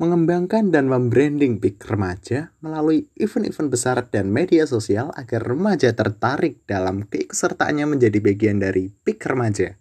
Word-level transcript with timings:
mengembangkan 0.00 0.72
dan 0.72 0.88
membranding 0.88 1.60
PIK 1.60 1.92
remaja 1.92 2.56
melalui 2.64 3.12
event-event 3.20 3.68
besar 3.68 4.00
dan 4.08 4.32
media 4.32 4.64
sosial 4.64 5.12
agar 5.12 5.44
remaja 5.44 5.92
tertarik 5.92 6.64
dalam 6.64 7.04
keikutsertaannya 7.04 7.84
menjadi 7.84 8.18
bagian 8.24 8.64
dari 8.64 8.88
PIK 8.88 9.20
remaja. 9.28 9.79